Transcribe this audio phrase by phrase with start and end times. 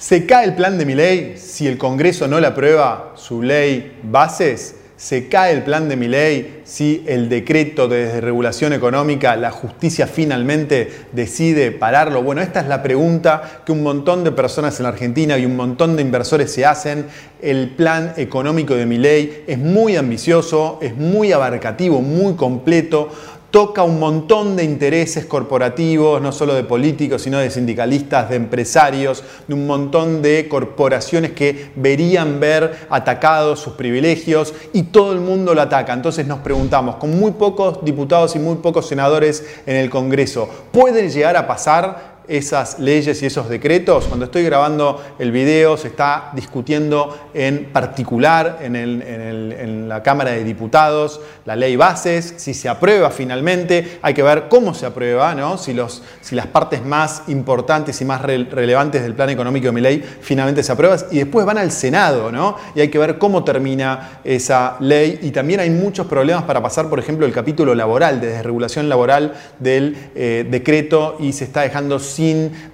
[0.00, 3.98] ¿Se cae el plan de mi ley si el Congreso no le aprueba su ley
[4.02, 4.76] bases?
[4.96, 10.06] ¿Se cae el plan de mi ley si el decreto de desregulación económica, la justicia
[10.06, 12.22] finalmente decide pararlo?
[12.22, 15.54] Bueno, esta es la pregunta que un montón de personas en la Argentina y un
[15.54, 17.04] montón de inversores se hacen.
[17.42, 23.10] El plan económico de mi ley es muy ambicioso, es muy abarcativo, muy completo
[23.50, 29.24] toca un montón de intereses corporativos, no solo de políticos, sino de sindicalistas, de empresarios,
[29.48, 35.54] de un montón de corporaciones que verían ver atacados sus privilegios y todo el mundo
[35.54, 35.92] lo ataca.
[35.92, 41.08] Entonces nos preguntamos, con muy pocos diputados y muy pocos senadores en el Congreso, ¿puede
[41.10, 44.06] llegar a pasar esas leyes y esos decretos.
[44.06, 51.20] Cuando estoy grabando el video se está discutiendo en particular en, la Cámara de Diputados
[51.44, 55.58] la ley bases, si se aprueba finalmente, hay que ver cómo se aprueba, ¿no?
[55.58, 60.62] si, las partes más importantes y más relevantes del plan económico de mi ley finalmente
[60.62, 62.56] se aprueban y después van al Senado ¿no?
[62.76, 66.88] y hay que ver cómo termina esa ley y también hay muchos problemas para pasar,
[66.88, 71.98] por ejemplo, el capítulo laboral, de desregulación laboral del eh, decreto y se está dejando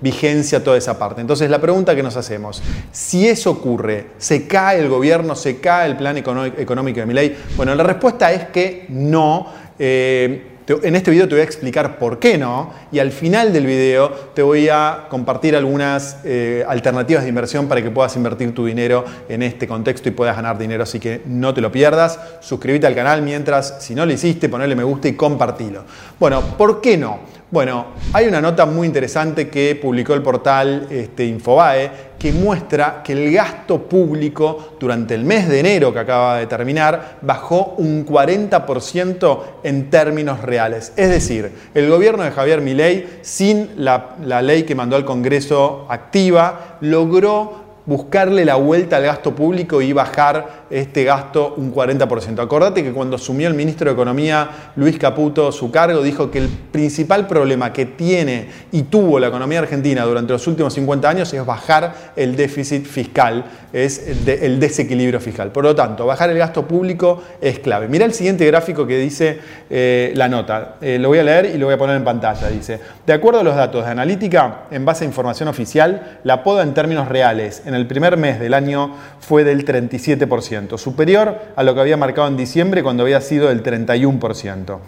[0.00, 1.20] vigencia toda esa parte.
[1.20, 5.88] Entonces la pregunta que nos hacemos, si eso ocurre, ¿se cae el gobierno, se cae
[5.88, 7.36] el plan económico de mi ley?
[7.56, 9.46] Bueno, la respuesta es que no.
[9.78, 13.66] Eh, en este video te voy a explicar por qué no y al final del
[13.66, 18.66] video te voy a compartir algunas eh, alternativas de inversión para que puedas invertir tu
[18.66, 22.18] dinero en este contexto y puedas ganar dinero, así que no te lo pierdas.
[22.40, 25.84] Suscríbete al canal mientras, si no lo hiciste, ponle me gusta y compartilo.
[26.18, 27.20] Bueno, ¿por qué no?
[27.48, 33.12] Bueno, hay una nota muy interesante que publicó el portal este, Infobae que muestra que
[33.12, 39.40] el gasto público durante el mes de enero que acaba de terminar bajó un 40%
[39.62, 40.92] en términos reales.
[40.96, 45.86] Es decir, el gobierno de Javier Milei, sin la, la ley que mandó al Congreso
[45.88, 52.40] activa, logró buscarle la vuelta al gasto público y bajar este gasto un 40%.
[52.40, 56.48] Acordate que cuando asumió el ministro de Economía Luis Caputo su cargo, dijo que el
[56.48, 61.46] principal problema que tiene y tuvo la economía argentina durante los últimos 50 años es
[61.46, 65.52] bajar el déficit fiscal, es el desequilibrio fiscal.
[65.52, 67.88] Por lo tanto, bajar el gasto público es clave.
[67.88, 69.38] Mira el siguiente gráfico que dice
[69.70, 70.76] eh, la nota.
[70.80, 72.48] Eh, lo voy a leer y lo voy a poner en pantalla.
[72.48, 76.64] Dice, de acuerdo a los datos de analítica, en base a información oficial, la poda
[76.64, 81.74] en términos reales en el primer mes del año fue del 37%, superior a lo
[81.74, 84.78] que había marcado en diciembre cuando había sido del 31%.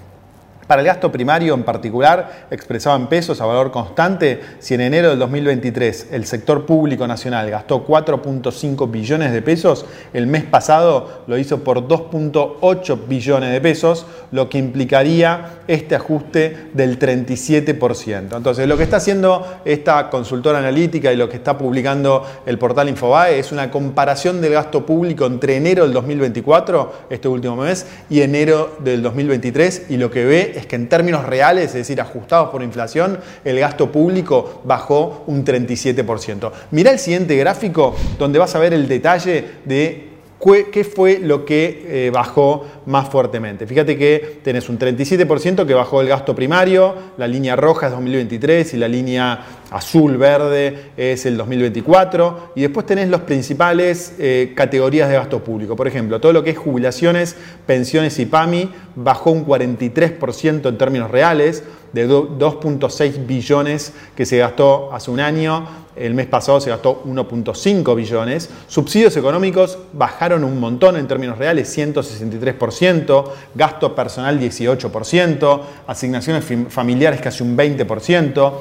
[0.68, 5.08] Para el gasto primario en particular, expresado en pesos a valor constante, si en enero
[5.08, 11.38] del 2023 el sector público nacional gastó 4.5 billones de pesos, el mes pasado lo
[11.38, 18.36] hizo por 2.8 billones de pesos, lo que implicaría este ajuste del 37%.
[18.36, 22.90] Entonces, lo que está haciendo esta consultora analítica y lo que está publicando el portal
[22.90, 28.20] Infobae es una comparación del gasto público entre enero del 2024, este último mes, y
[28.20, 32.50] enero del 2023, y lo que ve es que en términos reales, es decir, ajustados
[32.50, 36.50] por inflación, el gasto público bajó un 37%.
[36.70, 40.07] Mira el siguiente gráfico donde vas a ver el detalle de
[40.40, 43.66] ¿Qué fue lo que eh, bajó más fuertemente?
[43.66, 48.74] Fíjate que tenés un 37% que bajó el gasto primario, la línea roja es 2023
[48.74, 55.16] y la línea azul-verde es el 2024, y después tenés las principales eh, categorías de
[55.16, 55.74] gasto público.
[55.74, 61.10] Por ejemplo, todo lo que es jubilaciones, pensiones y PAMI bajó un 43% en términos
[61.10, 65.66] reales, de 2.6 billones que se gastó hace un año,
[65.98, 71.76] el mes pasado se gastó 1.5 billones, subsidios económicos bajaron un montón en términos reales,
[71.76, 78.52] 163%, gasto personal 18%, asignaciones familiares casi un 20%,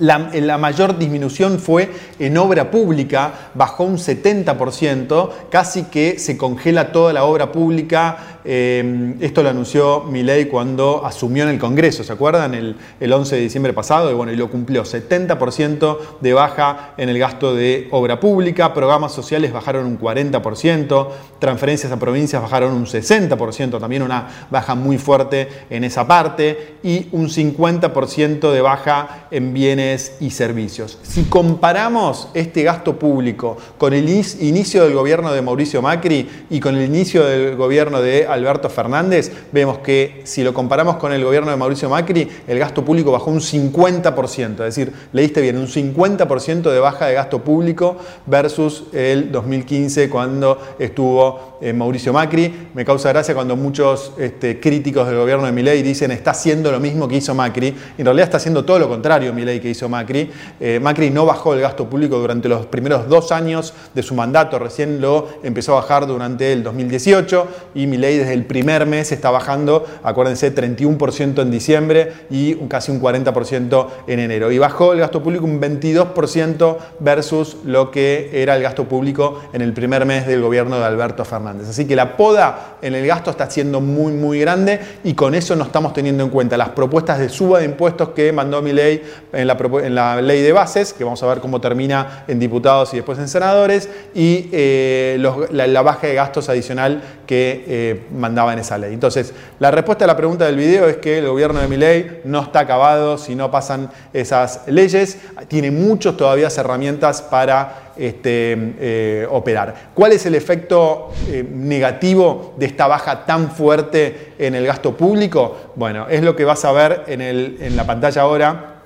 [0.00, 7.14] la, mayor disminución fue en obra pública, bajó un 70%, casi que se congela toda
[7.14, 8.37] la obra pública.
[8.50, 12.54] Eh, esto lo anunció Milei cuando asumió en el Congreso, ¿se acuerdan?
[12.54, 14.84] El, 11 de diciembre pasado, y bueno, y lo cumplió.
[14.84, 21.08] 70% de baja en el gasto de obra pública, programas sociales bajaron un 40%,
[21.38, 27.08] transferencias a provincias bajaron un 60%, también una baja muy fuerte en esa parte, y
[27.12, 30.98] un 50% de baja en bienes y servicios.
[31.02, 36.76] Si comparamos este gasto público con el inicio del gobierno de Mauricio Macri y con
[36.76, 41.50] el inicio del gobierno de Alberto Fernández, vemos que si lo comparamos con el gobierno
[41.50, 46.70] de Mauricio Macri, el gasto público bajó un 50%, es decir, leíste bien, un 50%
[46.70, 47.96] de baja de gasto público
[48.26, 52.68] versus el 2015 cuando estuvo eh, Mauricio Macri.
[52.74, 56.80] Me causa gracia cuando muchos este, críticos del gobierno de Milei dicen está haciendo lo
[56.80, 57.74] mismo que hizo Macri.
[57.96, 60.30] En realidad está haciendo todo lo contrario Milei que hizo Macri.
[60.60, 64.58] Eh, Macri no bajó el gasto público durante los primeros dos años de su mandato,
[64.58, 69.30] recién lo empezó a bajar durante el 2018 y Milei desde el primer mes está
[69.30, 74.52] bajando, acuérdense, 31% en diciembre y casi un 40% en enero.
[74.52, 79.62] Y bajó el gasto público un 22% versus lo que era el gasto público en
[79.62, 81.47] el primer mes del gobierno de Alberto Fernández.
[81.68, 85.56] Así que la poda en el gasto está siendo muy, muy grande y con eso
[85.56, 89.02] no estamos teniendo en cuenta las propuestas de suba de impuestos que mandó mi ley
[89.32, 89.46] en
[89.94, 93.28] la, ley de bases, que vamos a ver cómo termina en diputados y después en
[93.28, 95.18] senadores, y eh,
[95.50, 98.94] la, baja de gastos adicional que eh, esa ley.
[98.94, 102.22] Entonces, la respuesta a la pregunta del video es que el gobierno de mi ley
[102.24, 109.26] no está acabado si no pasan esas leyes, tiene muchas todavía herramientas para este, eh,
[109.30, 109.90] operar.
[109.92, 115.72] ¿Cuál es el efecto eh, negativo de esta baja tan fuerte en el gasto público?
[115.76, 118.77] Bueno, es lo que vas a ver en, en la pantalla ahora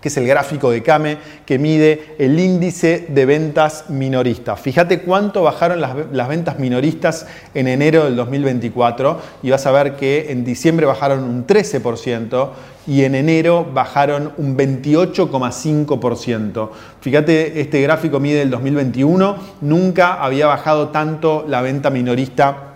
[0.00, 4.60] que es el gráfico de CAME que mide el índice de ventas minoristas.
[4.60, 10.30] Fíjate cuánto bajaron las, ventas minoristas en enero del 2024 y vas a ver que
[10.30, 12.48] en diciembre bajaron un 13%
[12.86, 16.70] y en enero bajaron un 28,5%.
[17.00, 22.74] Fíjate, este gráfico mide el 2021, nunca había bajado tanto la venta minorista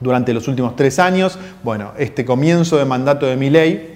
[0.00, 1.38] durante los últimos tres años.
[1.62, 3.95] Bueno, este comienzo de mandato de mi ley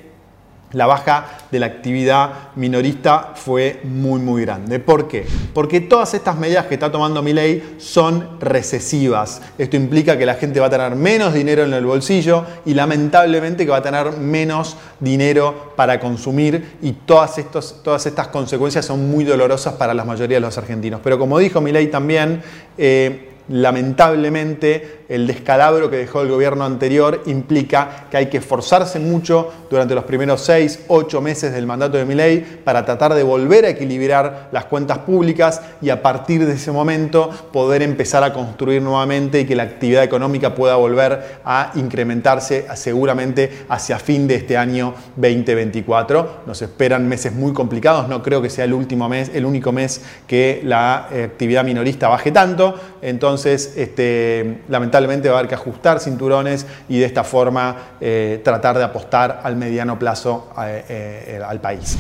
[0.73, 4.79] la baja de la actividad minorista fue muy muy grande.
[4.79, 5.27] ¿Por qué?
[5.53, 9.43] Porque todas estas medidas que está tomando mi ley son recesivas.
[9.59, 13.65] Esto implica que la gente va a tener menos dinero en el bolsillo y lamentablemente
[13.65, 17.41] que va a tener menos dinero para consumir y todas,
[17.83, 21.01] todas estas consecuencias son muy dolorosas para la mayoría de los argentinos.
[21.03, 22.43] Pero como dijo mi ley también,
[22.79, 29.53] eh, lamentablemente el descalabro que dejó el gobierno anterior implica que hay que esforzarse mucho
[29.69, 33.71] durante los primeros 6, 8 meses del mandato de Milei para tratar de volver a
[33.71, 39.41] equilibrar las cuentas públicas y a partir de ese momento poder empezar a construir nuevamente
[39.41, 44.95] y que la actividad económica pueda volver a incrementarse seguramente hacia fin de este año
[45.17, 46.43] 2024.
[46.47, 50.03] Nos esperan meses muy complicados, no creo que sea el último mes, el único mes
[50.29, 52.77] que la eh, actividad minorista baje tanto.
[53.03, 58.79] Entonces, este, lamentablemente va a haber que ajustar cinturones y de esta forma eh, tratar
[58.79, 60.85] de apostar al mediano plazo eh,
[61.27, 61.99] eh, al país.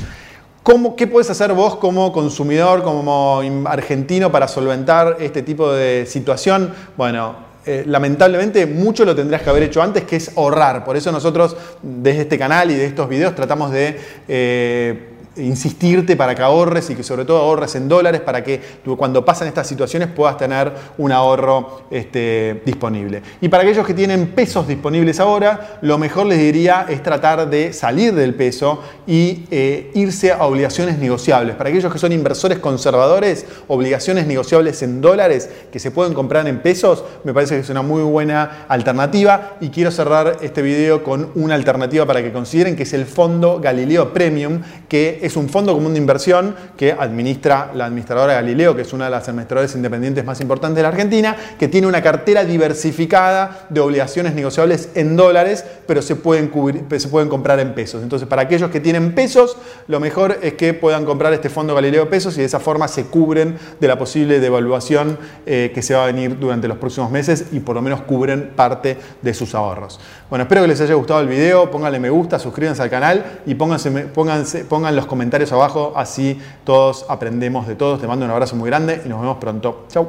[0.62, 6.73] ¿Cómo, ¿Qué puedes hacer vos como consumidor, como argentino para solventar este tipo de situación?
[6.97, 7.50] Bueno,
[7.87, 10.85] lamentablemente mucho lo tendrías que haber hecho antes, que es ahorrar.
[10.85, 16.43] Por eso nosotros desde este canal y de estos videos tratamos de insistirte para que
[16.43, 20.09] ahorres y que sobre todo ahorres en dólares para que tú, cuando pasan estas situaciones
[20.09, 23.23] puedas tener un ahorro este, disponible.
[23.41, 27.73] Y para aquellos que tienen pesos disponibles ahora, lo mejor les diría es tratar de
[27.73, 31.56] salir del peso y eh, irse a obligaciones negociables.
[31.56, 36.61] Para aquellos que son inversores conservadores, obligaciones negociables en dólares que se pueden comprar en
[36.61, 41.31] pesos, me parece que es una muy buena alternativa y quiero cerrar este video con
[41.35, 45.72] una alternativa para que consideren que es el fondo Galileo Premium que es un fondo
[45.75, 50.25] común de inversión que administra la administradora Galileo, que es una de las administradoras independientes
[50.25, 55.64] más importantes de la Argentina, que tiene una cartera diversificada de obligaciones negociables en dólares,
[55.87, 56.50] pero se pueden,
[56.96, 58.02] se pueden comprar en pesos.
[58.02, 59.56] Entonces, para aquellos que tienen pesos,
[59.87, 63.05] lo mejor es que puedan comprar este fondo Galileo pesos y de esa forma se
[63.05, 67.47] cubren de la posible devaluación eh, que se va a venir durante los próximos meses
[67.52, 70.00] y por lo menos cubren parte de sus ahorros.
[70.28, 73.54] Bueno, espero que les haya gustado el video, pónganle me gusta, suscríbanse al canal y
[73.54, 78.00] pónganse, pónganse, pongan los comentarios abajo, así todos aprendemos de todos.
[78.00, 79.85] Te mando un abrazo muy grande y nos vemos pronto.
[79.88, 80.09] Chau.